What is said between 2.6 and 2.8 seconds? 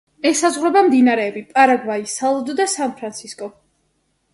და